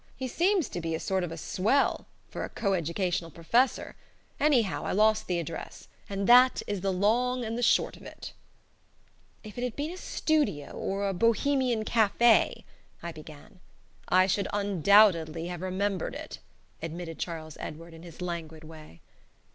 He 0.17 0.27
seems 0.27 0.67
to 0.69 0.81
be 0.81 0.95
a 0.95 0.99
sort 0.99 1.23
of 1.23 1.31
a 1.31 1.37
swell 1.37 2.07
for 2.27 2.43
a 2.43 2.49
coeducational 2.49 3.29
professor 3.29 3.95
anyhow, 4.39 4.83
I 4.83 4.93
lost 4.93 5.27
the 5.27 5.37
address; 5.37 5.89
and 6.09 6.25
that 6.25 6.63
is 6.65 6.81
the 6.81 6.91
long 6.91 7.45
and 7.45 7.63
short 7.63 7.97
of 7.97 8.01
it." 8.01 8.33
"If 9.43 9.59
it 9.59 9.63
had 9.63 9.75
been 9.75 9.91
a 9.91 9.97
studio 9.97 10.71
or 10.71 11.07
a 11.07 11.13
Bohemian 11.13 11.85
cafe" 11.85 12.65
I 13.03 13.11
began. 13.11 13.59
"I 14.09 14.25
should 14.25 14.47
undoubtedly 14.51 15.49
have 15.49 15.61
remembered 15.61 16.15
it," 16.15 16.39
admitted 16.81 17.19
Charles 17.19 17.55
Edward, 17.59 17.93
in 17.93 18.01
his 18.01 18.23
languid 18.23 18.63
way. 18.63 19.01